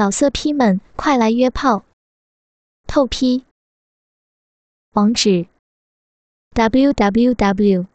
[0.00, 1.84] 老色批们，快来约炮！
[2.86, 3.44] 透批。
[4.92, 5.46] 网址
[6.54, 7.86] ：w w w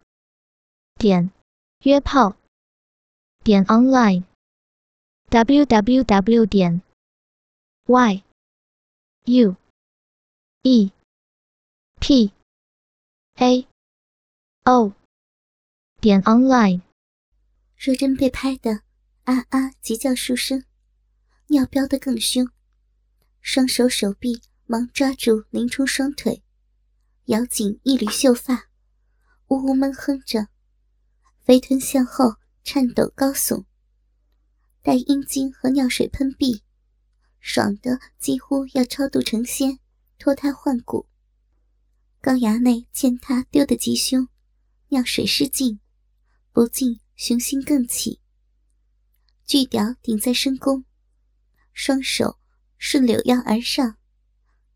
[0.99, 1.31] 点
[1.79, 2.36] 约炮
[3.44, 4.23] 点 online
[5.29, 6.83] w w w 点
[7.88, 8.24] y
[9.24, 9.56] u
[10.62, 10.92] e
[12.00, 12.32] p
[13.38, 13.68] a
[14.66, 14.94] o
[16.00, 16.82] 点 online。
[17.76, 18.84] 若真被拍的
[19.24, 20.66] 啊啊急叫数声。
[21.48, 22.50] 尿飙得更凶，
[23.39, 26.44] 双手手臂忙抓住林冲双腿，
[27.26, 28.70] 咬紧一缕秀发，
[29.49, 30.48] 呜呜闷哼着，
[31.44, 33.66] 肥臀向后颤抖高耸，
[34.81, 36.63] 待阴茎和尿水喷壁，
[37.40, 39.77] 爽得几乎要超度成仙，
[40.18, 41.07] 脱胎换骨。
[42.21, 44.27] 高衙内见他丢得极凶，
[44.88, 45.80] 尿水失禁，
[46.52, 48.20] 不禁雄心更起，
[49.46, 50.85] 巨屌顶在深宫。
[51.75, 52.39] 双手
[52.77, 53.97] 顺柳腰而上，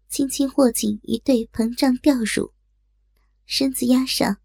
[0.10, 2.54] 轻轻握紧一对膨胀吊乳，
[3.46, 4.42] 身子压上，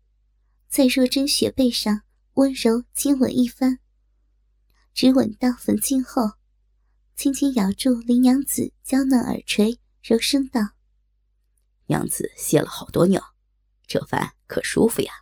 [0.68, 2.02] 在若真雪背上
[2.34, 3.80] 温柔亲吻一番，
[4.94, 6.34] 只吻到粉颈后，
[7.16, 10.60] 轻轻咬住林娘子娇嫩耳垂，柔声道
[11.86, 13.34] ：“娘子泄了好多尿，
[13.84, 15.12] 这番可舒服呀。”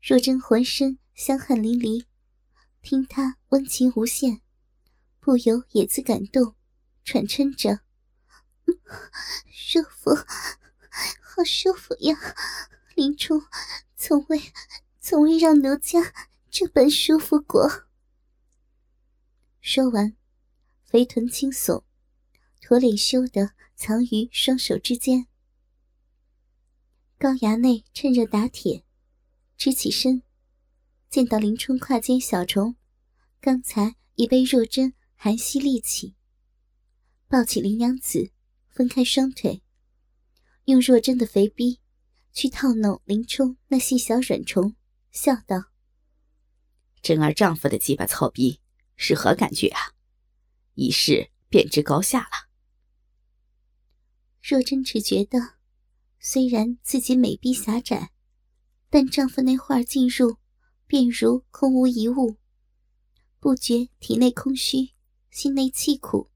[0.00, 2.06] 若真浑身香汗淋漓，
[2.80, 4.40] 听他温情无限。
[5.20, 6.54] 不由也自感动，
[7.04, 7.80] 喘嗔着
[9.52, 10.14] ：“舒服，
[11.20, 12.16] 好舒服呀！
[12.94, 13.42] 林冲
[13.94, 14.40] 从未
[14.98, 16.00] 从未让奴家
[16.50, 17.86] 这般舒服过。”
[19.60, 20.16] 说完，
[20.86, 21.84] 肥臀轻耸，
[22.62, 25.26] 驼脸羞得藏于双手之间。
[27.18, 28.84] 高衙内趁热打铁，
[29.58, 30.22] 直起身，
[31.10, 32.76] 见到林冲胯间小虫，
[33.38, 34.94] 刚才已被若真。
[35.22, 36.16] 含息立起，
[37.28, 38.32] 抱起林娘子，
[38.70, 39.62] 分开双腿，
[40.64, 41.78] 用若真的肥逼
[42.32, 44.76] 去套弄林冲那细小软虫，
[45.10, 45.72] 笑道
[47.02, 48.62] ：“真儿丈夫的鸡巴操逼
[48.96, 49.92] 是何感觉啊？
[50.72, 52.48] 一试便知高下了。”
[54.42, 55.56] 若真只觉得，
[56.18, 58.10] 虽然自己美逼狭窄，
[58.88, 60.38] 但丈夫那会儿进入，
[60.86, 62.38] 便如空无一物，
[63.38, 64.94] 不觉体内空虚。
[65.30, 66.30] 心内气苦，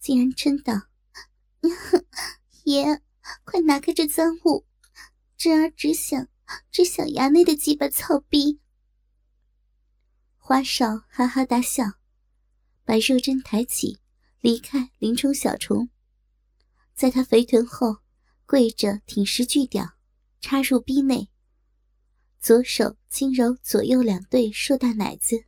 [0.00, 0.88] 竟然嗔道
[2.64, 3.02] ：“爷，
[3.44, 4.66] 快拿开这赃物！
[5.36, 6.28] 侄儿只想，
[6.70, 8.60] 只想衙内的鸡巴操逼。”
[10.36, 11.84] 花少哈哈大笑，
[12.84, 13.98] 把若真抬起，
[14.40, 15.90] 离开林冲小虫，
[16.94, 17.98] 在他肥臀后
[18.46, 19.92] 跪着挺尸巨屌，
[20.40, 21.28] 插入逼内，
[22.40, 25.44] 左手轻揉左右两对硕大奶子，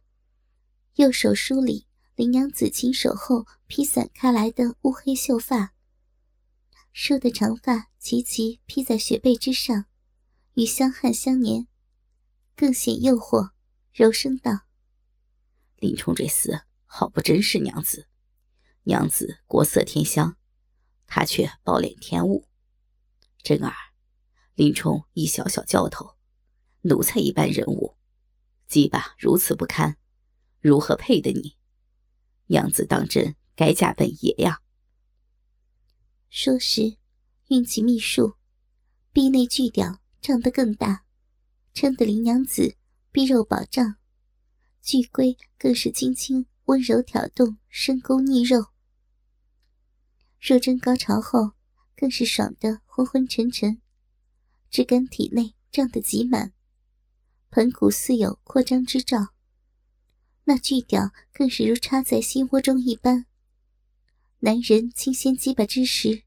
[0.96, 1.86] 右手梳理。
[2.20, 5.72] 林娘子亲手后披散开来的乌黑秀发，
[6.92, 9.86] 梳的长发齐齐披在雪背之上，
[10.53, 11.66] 与香汗相连，
[12.54, 13.53] 更显诱惑。
[13.94, 14.66] 柔声道
[15.80, 18.06] ：“林冲这厮好不珍视娘子，
[18.82, 20.36] 娘子国色天香，
[21.06, 22.47] 他却暴殄天物。
[23.42, 23.72] 真儿，
[24.53, 26.16] 林冲一小小教头，
[26.82, 27.97] 奴才一般人物，
[28.69, 29.97] 鸡巴如此不堪，
[30.60, 31.56] 如何配得你？”
[32.50, 34.60] 娘子当真该嫁本爷呀？
[36.28, 36.96] 说时，
[37.46, 38.34] 运起秘术，
[39.12, 41.04] 臂内巨屌胀得更大，
[41.72, 42.76] 撑得林娘子
[43.12, 43.98] 臂肉饱胀，
[44.82, 48.66] 巨龟更是轻轻温柔挑动深沟腻肉。
[50.40, 51.52] 若真高潮后，
[51.94, 53.80] 更是爽得昏昏沉沉，
[54.70, 56.52] 只感体内胀得极满，
[57.50, 59.34] 盆骨似有扩张之兆。
[60.50, 63.26] 那巨屌更是如插在心窝中一般。
[64.40, 66.24] 男人清鲜鸡巴之时，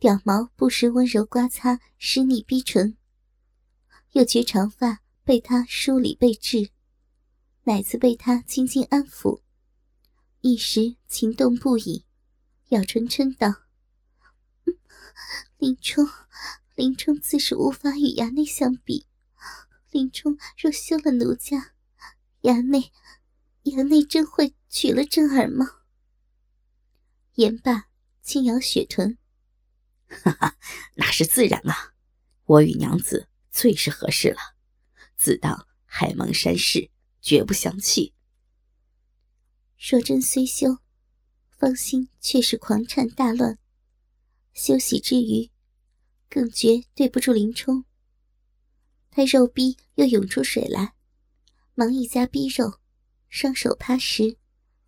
[0.00, 2.96] 屌毛不时温柔刮擦湿腻逼唇，
[4.14, 6.70] 又觉长发被他梳理备至，
[7.62, 9.42] 奶子被他轻轻安抚，
[10.40, 12.04] 一时情动不已，
[12.70, 13.62] 咬唇嗔道
[15.56, 16.04] ：“林冲，
[16.74, 19.06] 林冲自是无法与衙内相比。
[19.92, 21.74] 林冲若休了奴家，
[22.42, 22.90] 衙内……”
[23.64, 25.82] 衙内真会娶了正儿吗？
[27.34, 27.88] 言罢，
[28.22, 29.18] 轻摇雪臀。
[30.08, 30.56] 哈哈，
[30.94, 31.94] 那是自然啊！
[32.44, 34.56] 我与娘子最是合适了，
[35.16, 36.90] 自当海盟山誓，
[37.20, 38.14] 绝不相弃。
[39.78, 40.78] 若真虽休，
[41.56, 43.58] 芳心却是狂颤大乱。
[44.52, 45.50] 休息之余，
[46.28, 47.84] 更觉对不住林冲。
[49.10, 50.94] 他肉逼又涌出水来，
[51.74, 52.79] 忙一夹逼肉。
[53.30, 54.36] 双手趴实，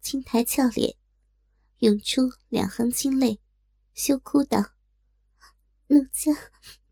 [0.01, 0.97] 轻抬俏脸，
[1.79, 3.41] 涌出两行清泪，
[3.95, 4.73] 羞哭道
[5.87, 6.33] ：“奴家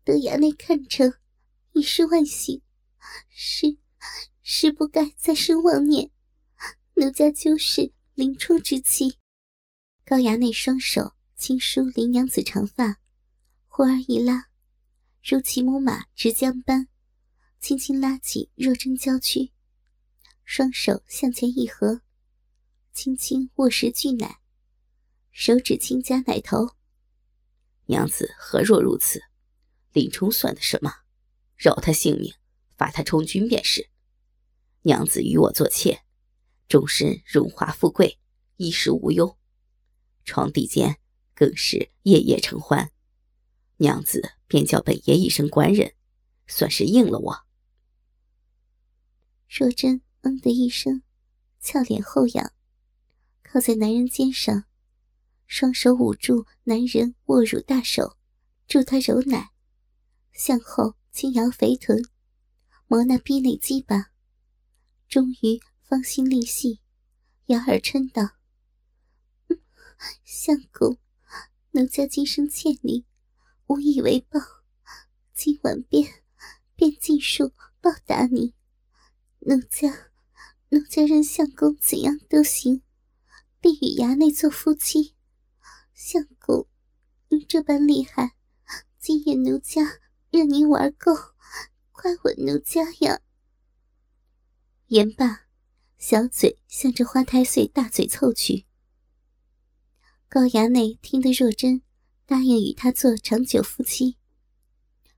[0.05, 1.13] 得衙内看成，
[1.73, 2.61] 已是万幸，
[3.29, 3.77] 是
[4.41, 6.09] 是不该再生妄念。
[6.93, 9.17] 奴家就是林冲之妻。”
[10.05, 12.97] 高衙内双手轻梳林娘子长发，
[13.67, 14.47] 忽而一拉，
[15.21, 16.87] 如骑母马执缰般，
[17.59, 19.51] 轻轻拉起若真娇躯，
[20.53, 22.01] 双手向前一合，
[22.91, 24.41] 轻轻握实巨奶，
[25.31, 26.75] 手指轻夹奶头。
[27.85, 29.21] 娘子何若如此？
[29.93, 30.91] 林冲算得什么？
[31.55, 32.33] 饶他性命，
[32.75, 33.89] 罚他充军便是。
[34.81, 36.03] 娘子与我做妾，
[36.67, 38.19] 终身荣华富贵，
[38.57, 39.37] 衣食无忧。
[40.25, 40.99] 床地间
[41.33, 42.91] 更是夜夜承欢，
[43.77, 45.95] 娘子便叫本爷一声官人，
[46.45, 47.45] 算是应了我。
[49.47, 51.01] 若真嗯的一声，
[51.59, 52.51] 俏脸后仰，
[53.43, 54.65] 靠在男人肩上，
[55.47, 58.17] 双手捂住男人握乳大手，
[58.67, 59.51] 助他揉奶，
[60.31, 62.03] 向后轻摇肥臀，
[62.87, 64.11] 磨那逼内鸡巴，
[65.07, 66.79] 终于芳心立细，
[67.47, 68.37] 咬耳嗔道。
[70.23, 70.97] 相公，
[71.71, 73.05] 奴家今生欠你，
[73.67, 74.39] 无以为报，
[75.33, 76.23] 今晚便
[76.75, 78.53] 便尽数报答你。
[79.39, 80.10] 奴家，
[80.73, 82.81] 奴家任相公怎样都行，
[83.59, 85.15] 必与衙内做夫妻。
[85.93, 86.65] 相公，
[87.27, 88.37] 你这般厉害，
[88.97, 91.13] 今夜奴家任您玩够，
[91.91, 93.19] 快吻奴家呀！
[94.87, 95.41] 言罢，
[95.97, 98.65] 小嘴向着花太岁大嘴凑去。
[100.29, 101.81] 高衙内听得若真
[102.25, 104.15] 答应与他做长久夫妻，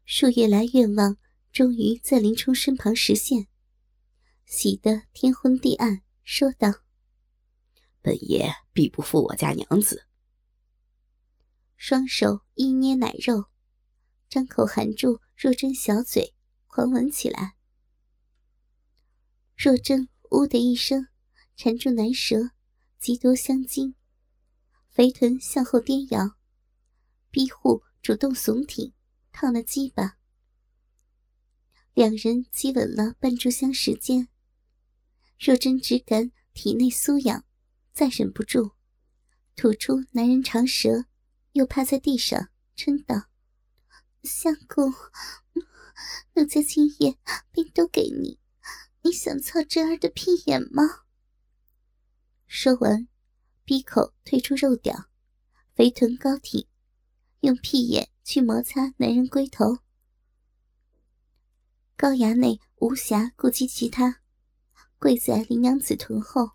[0.04, 1.18] 数月来愿望
[1.52, 3.46] 终于在林冲身旁实现，
[4.46, 6.82] 喜得天昏地暗，说道
[8.02, 10.06] ：“本爷必不负我家娘子。”
[11.76, 13.46] 双手一捏奶肉，
[14.30, 16.34] 张口含住若真小嘴，
[16.68, 17.56] 狂吻起来。
[19.56, 21.08] 若真呜的一声，
[21.56, 22.52] 缠住男舌，
[23.00, 23.96] 极多香精。
[24.90, 26.38] 肥臀向后颠摇，
[27.32, 28.94] 逼护主动耸挺，
[29.32, 30.18] 烫了鸡巴。
[31.94, 34.30] 两人激吻了半炷香时间，
[35.40, 37.44] 若真只感体内酥痒，
[37.92, 38.72] 再忍不住，
[39.56, 41.06] 吐出男人长舌，
[41.52, 43.30] 又趴在地上嗔道
[44.24, 44.94] ：“相公，
[46.34, 47.18] 奴家今夜
[47.52, 48.40] 便都给你，
[49.02, 50.84] 你想操真儿的屁眼吗？”
[52.48, 53.08] 说完。
[53.66, 55.06] 闭口退出肉屌，
[55.74, 56.68] 肥臀高挺，
[57.40, 59.78] 用屁眼去摩擦男人龟头。
[61.96, 64.22] 高衙内无暇顾及其他，
[65.04, 66.52] 跪在林娘子臀后，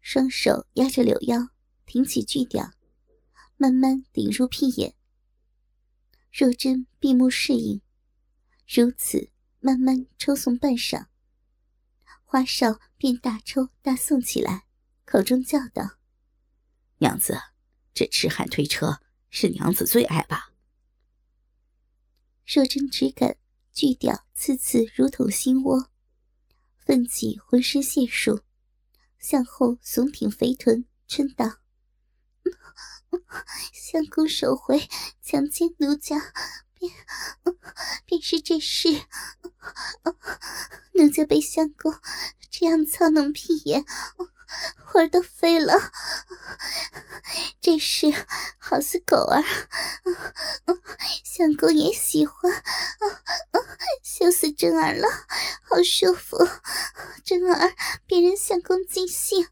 [0.00, 1.50] 双手压着柳腰，
[1.84, 2.72] 挺起巨屌，
[3.58, 4.94] 慢慢顶入屁眼。
[6.32, 7.82] 若真闭目适应，
[8.66, 11.08] 如此慢慢抽送半晌，
[12.24, 14.64] 花少便大抽大送起来，
[15.04, 15.98] 口中叫道。
[16.96, 17.38] 娘子，
[17.92, 20.54] 这痴汉推车是娘子最爱吧？
[22.46, 23.36] 若真只感
[23.70, 25.90] 巨屌次次如同心窝，
[26.90, 28.40] 奋起浑身解数，
[29.20, 31.58] 向后耸挺肥臀，嗔道
[33.72, 34.88] ：“相公手回
[35.22, 36.20] 强奸奴家，
[36.74, 36.92] 便
[38.04, 38.88] 便是这事。
[40.94, 41.94] 奴家被相公
[42.50, 43.84] 这样操弄屁眼。”
[44.84, 45.92] 魂儿都飞了，
[47.60, 48.06] 这事
[48.70, 49.42] 好似狗儿，
[51.24, 52.52] 相公也喜欢，
[54.04, 55.08] 羞死真儿了，
[55.64, 56.36] 好舒服，
[57.24, 57.74] 真儿
[58.06, 59.44] 别人相公尽兴。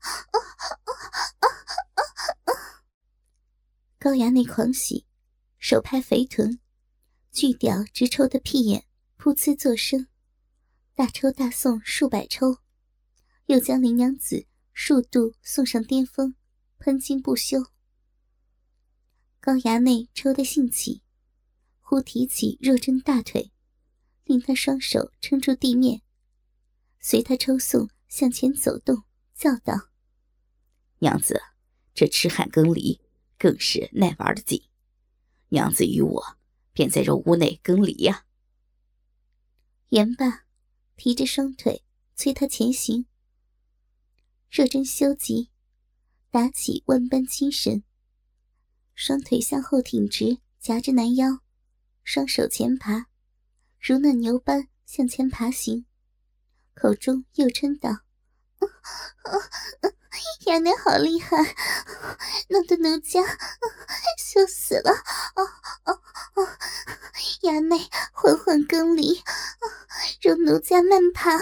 [3.98, 5.04] 高衙内狂喜，
[5.58, 6.60] 手拍肥臀，
[7.32, 8.84] 巨屌直抽的屁眼
[9.18, 10.06] 噗呲作声，
[10.94, 12.58] 大抽大送数百抽，
[13.46, 14.46] 又将林娘子。
[14.72, 16.36] 数度送上巅峰，
[16.78, 17.58] 喷精不休。
[19.40, 21.02] 高衙内抽得兴起，
[21.80, 23.52] 忽提起若真大腿，
[24.24, 26.02] 令他双手撑住地面，
[26.98, 29.04] 随他抽送向前走动，
[29.34, 29.90] 叫道
[30.98, 31.40] ：“娘子，
[31.94, 33.00] 这痴汉更离，
[33.38, 34.62] 更是耐玩的紧。
[35.50, 36.36] 娘子与我，
[36.72, 38.26] 便在这屋内更离呀。”
[39.90, 40.44] 言罢，
[40.96, 43.06] 提着双腿催他前行。
[44.50, 45.50] 若真修急，
[46.30, 47.84] 打起万般精神，
[49.00, 51.38] 双腿向后挺直，夹着男腰，
[52.02, 53.06] 双手前爬，
[53.78, 55.86] 如嫩牛般向前爬行，
[56.74, 58.00] 口中又嗔道
[60.46, 61.36] ：“衙内好厉害，
[62.48, 63.20] 弄得奴家
[64.18, 64.90] 羞死了！
[64.90, 65.44] 哦
[65.84, 66.02] 哦
[66.34, 66.48] 哦！
[67.42, 67.78] 衙内
[68.12, 69.22] 缓缓更离，
[70.20, 71.38] 让奴家慢爬，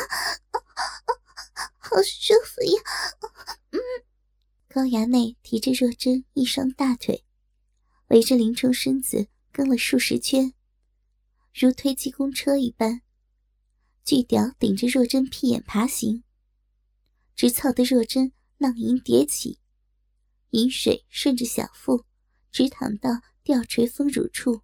[1.78, 2.82] 好舒服呀！
[3.70, 3.80] 嗯，
[4.68, 7.25] 高衙内提着若真一双大腿，
[8.08, 10.54] 围着林冲身子跟了数十圈，
[11.54, 13.02] 如推机公车一般。
[14.04, 16.22] 巨屌顶着若真屁眼爬行，
[17.34, 18.32] 直操的若真。
[18.58, 19.58] 浪吟叠起，
[20.52, 22.06] 饮水顺着小腹
[22.50, 23.10] 直淌到
[23.42, 24.62] 吊垂丰乳处。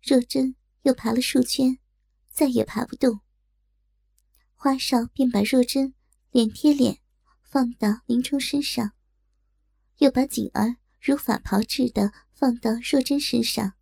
[0.00, 1.80] 若真又爬了数圈，
[2.30, 3.18] 再也爬不动。
[4.54, 5.94] 花少便把若真
[6.30, 7.00] 脸贴脸
[7.42, 8.92] 放到林冲身上，
[9.96, 13.74] 又把锦儿如法炮制的放到若真身上。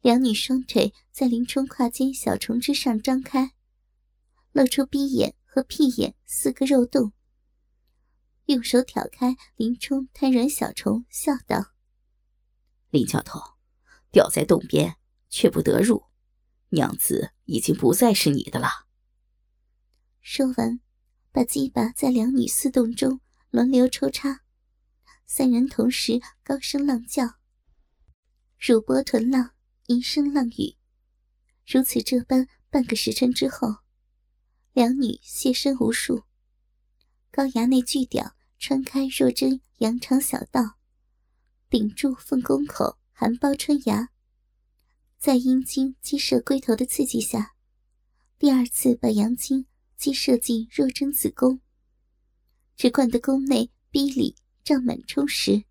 [0.00, 3.52] 两女双腿在林冲胯间小虫之上张开，
[4.50, 7.12] 露出逼眼和屁眼四个肉洞。
[8.46, 11.72] 用手挑开林冲瘫软小虫，笑道
[12.90, 13.40] ：“林教头，
[14.10, 14.96] 吊在洞边
[15.30, 16.06] 却不得入，
[16.70, 18.88] 娘子已经不再是你的了。”
[20.20, 20.80] 说完，
[21.30, 24.40] 把鸡巴在两女四洞中轮流抽插，
[25.34, 27.36] 三人同时高声浪叫，
[28.58, 29.52] 乳波臀浪，
[29.86, 30.76] 银声浪语。
[31.66, 33.76] 如此这般，半个时辰之后，
[34.74, 36.24] 两女现身无数。
[37.30, 40.76] 高衙内巨屌穿开若真羊肠小道，
[41.70, 44.10] 顶住凤宫口含苞春芽，
[45.16, 47.54] 在阴茎激射龟头的刺激下，
[48.38, 49.64] 第二次把阳精
[49.96, 51.62] 激射进若真子宫，
[52.76, 55.64] 只灌得宫内逼里胀满充实。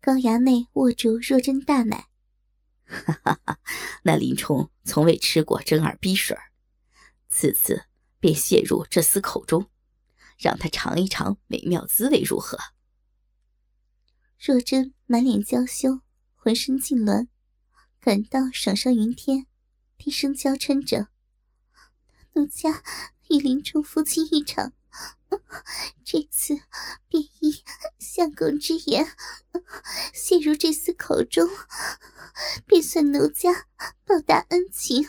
[0.00, 2.08] 高衙内握住若真大奶，
[2.84, 3.58] 哈哈哈！
[4.02, 6.36] 那林冲从未吃过真儿逼水
[7.28, 7.84] 此次
[8.18, 9.68] 便泄入这厮口中。
[10.38, 12.58] 让他尝一尝美妙滋味如何？
[14.36, 16.00] 若真满脸娇羞，
[16.34, 17.28] 浑身痉挛，
[18.00, 19.46] 感到爽上云天，
[19.96, 21.06] 低声娇嗔着
[22.34, 22.82] ：“奴家
[23.30, 24.72] 与林冲夫妻一场，
[26.04, 26.54] 这次
[27.08, 27.62] 便依
[27.98, 29.06] 相公之言，
[30.12, 31.48] 陷入这厮口中，
[32.66, 33.66] 便算奴家
[34.04, 35.08] 报答恩情，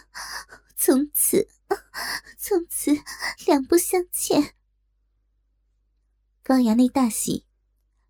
[0.75, 1.47] 从此
[2.37, 2.91] 从此
[3.45, 4.55] 两不相欠。”
[6.43, 7.45] 高衙内大喜，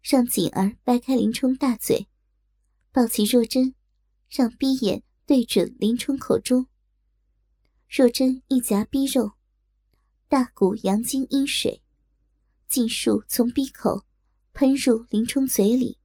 [0.01, 2.07] 让锦儿掰开林冲大嘴，
[2.91, 3.75] 抱起若真，
[4.29, 6.67] 让逼眼对准林冲口中。
[7.87, 9.33] 若真一夹逼肉，
[10.33, 11.83] 大股阳精阴水
[12.67, 14.03] 尽数从逼口
[14.51, 15.99] 喷入林冲嘴里，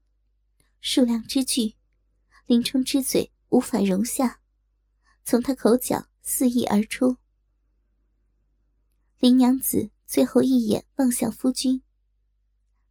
[0.83, 1.77] 数量之巨，
[2.45, 4.43] 林冲之嘴无法容下，
[5.25, 7.17] 从他口角肆意而出。
[9.19, 11.81] 林娘子最后一眼望向夫君。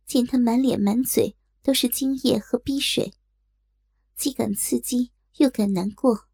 [0.08, 3.14] 见他满脸满嘴都是精液和逼水，
[4.16, 6.26] 既感刺激又感难过，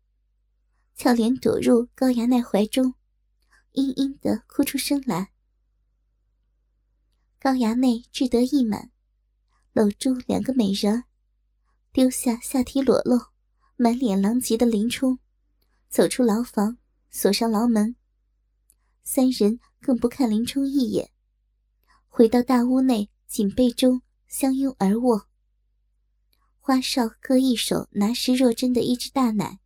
[0.96, 2.96] 俏脸躲入高衙内怀中，
[3.74, 5.32] 嘤嘤的哭出声来。
[7.40, 8.92] 高衙内志得意满，
[9.74, 11.04] 搂住两个美人儿，
[11.92, 13.20] 丢下下体裸露、
[13.76, 15.20] 满脸狼藉的林冲，
[15.90, 16.78] 走出牢房，
[17.10, 17.96] 锁上牢门。
[19.04, 21.12] 三人更不看林冲一眼，
[22.08, 23.10] 回到大屋内。
[23.26, 25.28] 锦被中相拥而卧，
[26.60, 29.60] 花少各一手拿石若真的一只大奶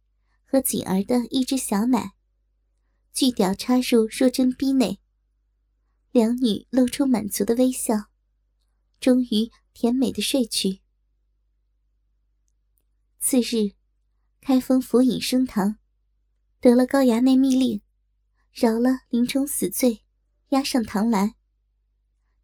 [0.45, 2.13] 和锦儿的一只小奶，
[3.17, 4.99] 巨屌插入若真逼内，
[6.11, 8.11] 两女露出满足的微笑，
[8.99, 10.81] 终于甜美的睡去。
[13.17, 13.73] 次日，
[14.39, 15.79] 开封府尹升堂，
[16.59, 17.81] 得了高衙内密令，
[18.53, 20.03] 饶了林冲死罪，
[20.49, 21.33] 押上堂来。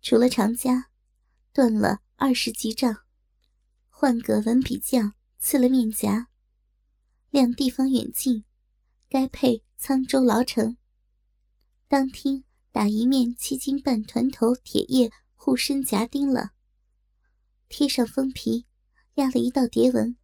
[0.01, 0.89] 除了长家。
[1.51, 3.03] 断了二十级杖，
[3.89, 6.30] 换个文笔匠刺了面颊，
[7.30, 8.44] 亮地方远近，
[9.08, 10.77] 该配沧州牢城。
[11.89, 16.51] 当厅打一面七斤半团头铁叶护身夹钉了，
[17.67, 18.65] 贴上封皮，
[19.15, 20.15] 压了一道叠纹，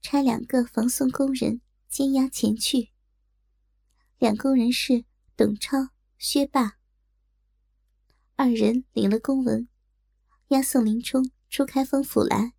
[0.00, 2.88] 差两个防送工人监押前去。
[4.16, 5.04] 两工人是
[5.36, 6.78] 董超、薛霸，
[8.36, 9.68] 二人领了公文。
[10.48, 12.54] 押送林冲出开封府来，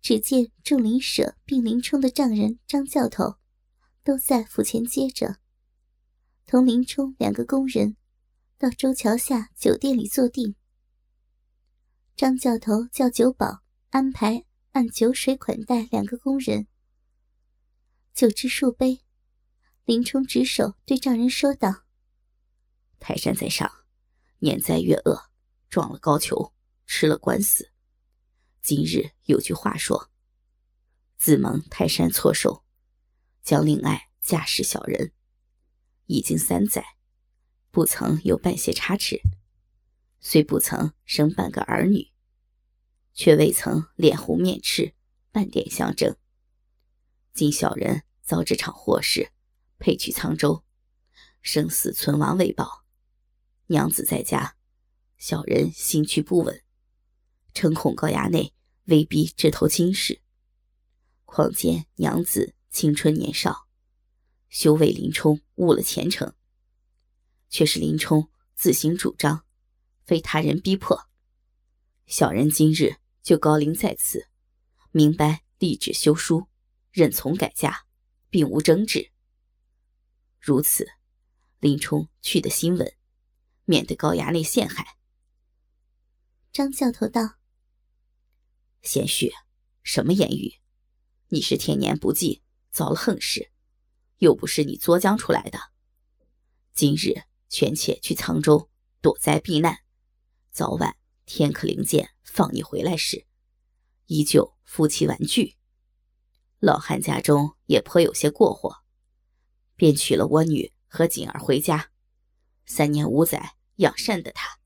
[0.00, 3.36] 只见众林舍并林冲的丈人张教头
[4.02, 5.36] 都在府前接着，
[6.46, 7.96] 同林冲两个工人
[8.58, 10.54] 到周桥下酒店里坐定。
[12.16, 16.66] 张教头叫酒保安排按酒水款待两个工人，
[18.14, 19.02] 酒至数杯，
[19.84, 21.84] 林冲执手对丈人说道
[23.00, 23.70] ：“泰山在上，
[24.38, 25.30] 年灾月恶，
[25.68, 26.52] 撞了高俅，
[26.86, 27.70] 吃了官司。
[28.62, 30.10] 今日有句话说
[31.16, 32.64] ：“自蒙泰山错手，
[33.42, 35.12] 将令爱嫁使小人。”
[36.06, 36.96] 已经三载，
[37.70, 39.22] 不曾有半些差池，
[40.18, 42.10] 虽不曾生半个儿女，
[43.14, 44.94] 却未曾脸红面赤，
[45.30, 46.16] 半点相争。
[47.32, 49.30] 今小人遭这场祸事，
[49.78, 50.64] 配去沧州，
[51.40, 52.84] 生死存亡未报。
[53.68, 54.56] 娘子在家，
[55.16, 56.64] 小人心绪不稳，
[57.54, 58.52] 诚恐高衙内
[58.86, 60.20] 威逼这头亲事。
[61.24, 63.68] 况见娘子青春年少。
[64.48, 66.34] 休为林冲误了前程，
[67.48, 69.44] 却是林冲自行主张，
[70.02, 71.08] 非他人逼迫。
[72.06, 74.26] 小人今日就高临在此，
[74.90, 76.48] 明白立志休书，
[76.90, 77.86] 认从改嫁，
[78.28, 79.12] 并无争执。
[80.40, 80.88] 如此，
[81.60, 82.92] 林冲去的心稳，
[83.66, 84.96] 免得高衙内陷害。
[86.52, 87.36] 张教头道
[88.82, 89.30] ：“贤婿，
[89.84, 90.54] 什么言语？
[91.28, 93.50] 你是天年不济，遭了横事。”
[94.20, 95.58] 又不是你作将出来的，
[96.74, 98.68] 今日权且去沧州
[99.00, 99.78] 躲灾避难，
[100.52, 103.24] 早晚天可灵见放你回来时，
[104.08, 105.56] 依旧夫妻玩具。
[106.58, 108.82] 老汉家中也颇有些过火，
[109.74, 111.90] 便娶了我女和锦儿回家，
[112.66, 114.58] 三年五载养善的他，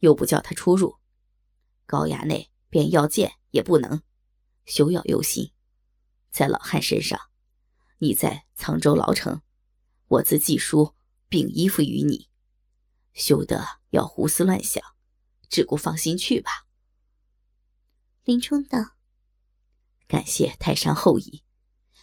[0.00, 0.98] 又不叫他出入，
[1.86, 4.02] 高衙内便要见也不能，
[4.66, 5.50] 休要忧心，
[6.30, 7.31] 在老汉身上。
[8.02, 9.42] 你在沧州牢城，
[10.08, 10.96] 我自寄书
[11.28, 12.28] 并依附于你，
[13.12, 14.82] 休得要胡思乱想，
[15.48, 16.66] 只顾放心去吧。
[18.24, 18.96] 林冲道
[20.08, 21.44] ：“感谢泰山厚意，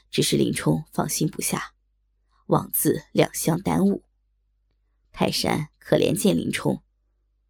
[0.09, 1.75] 只是林冲放心不下，
[2.45, 4.05] 枉自两相耽误。
[5.11, 6.81] 泰山可怜见林冲，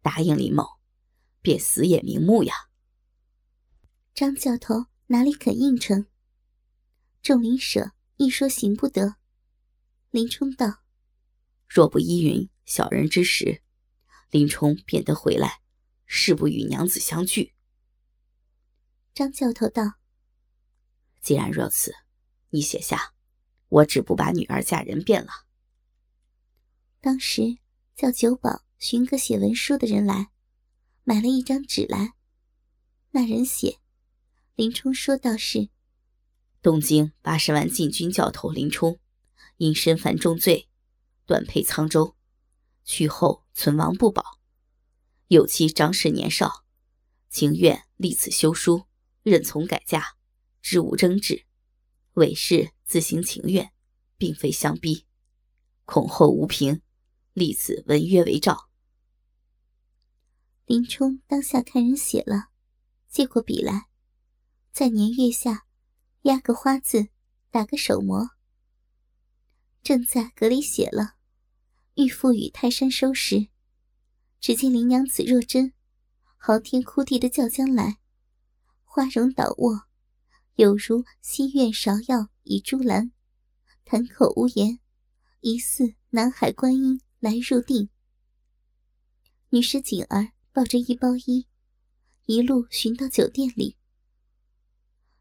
[0.02, 0.80] 答应林某，
[1.40, 2.52] 便死也瞑目呀。”
[4.12, 6.08] 张教头哪里肯应承？
[7.22, 7.92] 众林舍。
[8.20, 9.16] 一说行不得，
[10.10, 10.82] 林冲道
[11.66, 13.62] ：“若不依允小人之时，
[14.28, 15.62] 林冲便得回来，
[16.04, 17.54] 誓不与娘子相聚。”
[19.14, 19.94] 张教头道
[21.22, 21.94] ：“既然如此，
[22.50, 23.14] 你写下，
[23.68, 25.46] 我只不把女儿嫁人便了。”
[27.00, 27.56] 当时
[27.96, 30.30] 叫九保寻个写文书的人来，
[31.04, 32.12] 买了一张纸来，
[33.12, 33.80] 那人写，
[34.56, 35.70] 林冲说道是。
[36.62, 39.00] 东京八十万禁军教头林冲，
[39.56, 40.68] 因身犯重罪，
[41.24, 42.14] 断配沧州，
[42.84, 44.38] 去后存亡不保。
[45.28, 46.66] 有妻张氏年少，
[47.30, 48.84] 情愿立此休书，
[49.22, 50.16] 任从改嫁，
[50.60, 51.46] 知无争执。
[52.14, 53.72] 韦氏自行情愿，
[54.18, 55.06] 并非相逼，
[55.86, 56.82] 恐后无凭，
[57.32, 58.68] 立此文约为照。
[60.66, 62.50] 林冲当下看人写了，
[63.08, 63.88] 接过笔来，
[64.70, 65.68] 在年月下。
[66.22, 67.08] 压个花字，
[67.50, 68.30] 打个手模。
[69.82, 71.14] 正在阁里写了，
[71.94, 73.48] 欲赴与泰山收拾，
[74.38, 75.72] 只见林娘子若真，
[76.36, 78.00] 嚎天哭地的叫将来，
[78.84, 79.86] 花容倒卧，
[80.56, 83.12] 有如西苑芍药倚朱兰，
[83.86, 84.78] 谈口无言，
[85.40, 87.88] 疑似南海观音来入定。
[89.48, 91.46] 女尸锦儿抱着一包衣，
[92.26, 93.78] 一路寻到酒店里。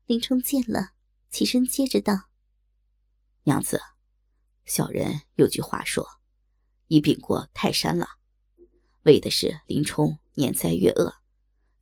[0.10, 0.93] 林冲见了，
[1.30, 2.32] 起身接着道
[3.45, 3.80] ：“娘子，
[4.65, 6.04] 小人有句话说，
[6.88, 8.08] 已禀过泰山了，
[9.04, 11.22] 为的是林冲年灾月恶，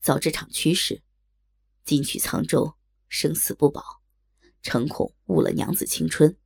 [0.02, 1.04] 遭这场趋势，
[1.86, 2.76] 今去沧州，
[3.08, 4.02] 生死不保，
[4.62, 6.38] 诚恐误了娘子青春。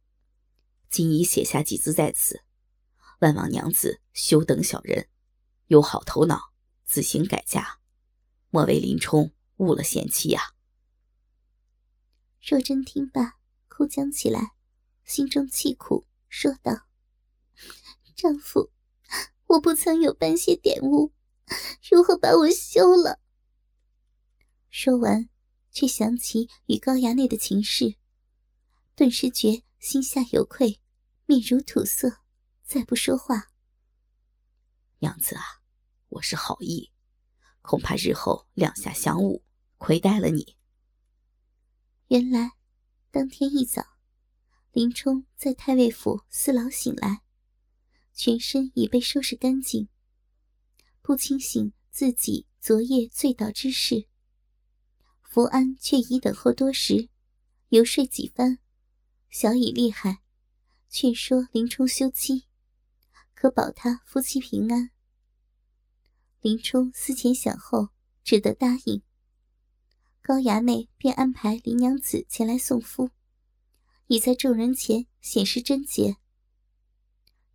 [0.92, 2.44] 今已写下几字在此，
[3.22, 5.10] 万望娘子休等小人，
[5.66, 7.80] 有好头脑，自行改嫁，
[8.52, 10.54] 莫为林冲误了贤妻呀。”
[12.42, 14.54] 若真听罢，哭将起来，
[15.06, 16.88] 心中凄苦，说道
[18.18, 18.72] ：“丈夫，
[19.46, 21.14] 我不曾有半些点悟，
[21.90, 23.20] 如何把我休了？”
[24.72, 25.30] 说完，
[25.72, 27.96] 却想起与高衙内的情事，
[28.96, 30.82] 顿时觉心下有愧，
[31.28, 32.22] 面如土色，
[32.66, 33.52] 再不说话。
[35.00, 35.44] 娘子啊，
[36.10, 36.92] 我是好意，
[37.62, 39.44] 恐怕日后两下相误，
[39.78, 40.58] 亏待了你。
[42.12, 42.58] 原来，
[43.10, 43.82] 当天一早，
[44.74, 47.22] 林冲在太尉府四牢醒来，
[48.12, 49.88] 全身已被收拾干净，
[51.02, 54.10] 不清醒自己昨夜醉倒之事。
[55.22, 57.08] 福安却已等候多时，
[57.70, 58.60] 游说几番，
[59.30, 60.22] 小以厉害，
[60.90, 62.44] 劝说林冲休妻，
[63.34, 64.92] 可保他夫妻平安。
[66.42, 67.88] 林冲思前想后，
[68.22, 69.02] 只得答应。
[70.24, 73.10] 高衙内便安排林娘子前来送夫，
[74.06, 76.18] 已在众人前显示贞洁。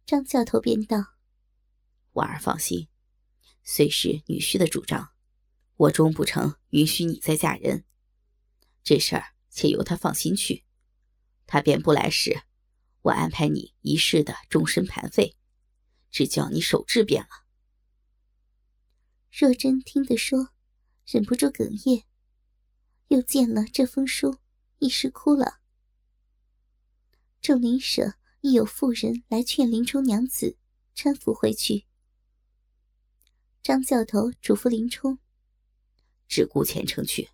[0.04, 1.14] 张教头便道
[2.14, 2.88] ：“婉儿放心，
[3.62, 5.10] 虽是女婿的主张，
[5.76, 7.84] 我终不成允许你再嫁人。
[8.82, 10.64] 这事儿且由他放心去。
[11.46, 12.42] 他便不来时，
[13.02, 15.36] 我安排你一世的终身盘费，
[16.10, 17.28] 只叫你守制便了。”
[19.30, 20.48] 若真听得说，
[21.06, 22.04] 忍不住哽咽。
[23.08, 24.38] 又见了这封书，
[24.78, 25.60] 一时哭了。
[27.40, 30.56] 众邻舍亦有妇人来劝林冲娘子
[30.94, 31.86] 搀扶回去。
[33.62, 35.18] 张教头嘱咐林冲
[36.26, 37.30] ：“只顾前程去，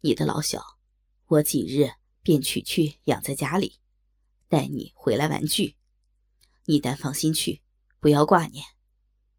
[0.00, 0.78] 你的老小，
[1.26, 1.90] 我几日
[2.22, 3.80] 便取去养在家里，
[4.48, 5.76] 待你回来玩具。
[6.66, 7.62] 你但放心去，
[7.98, 8.64] 不要挂念。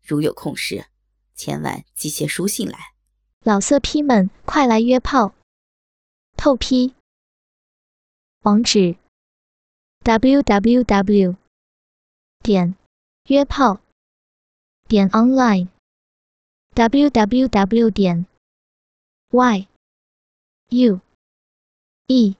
[0.02, 0.88] 如有空时，
[1.36, 2.94] 千万寄些书信来。
[3.42, 5.34] 老色批们，快来约炮！
[6.48, 6.94] 透批，
[8.44, 8.96] 网址
[10.06, 11.36] ：w w w
[12.42, 12.74] 点
[13.26, 13.82] 约炮
[14.88, 15.68] 点 online
[16.74, 18.26] w w w 点
[19.32, 19.68] y
[20.70, 21.02] u
[22.08, 22.38] e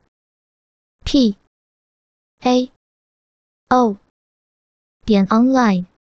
[1.04, 1.36] p
[2.40, 2.72] a
[3.68, 3.98] o
[5.06, 5.97] 点 online。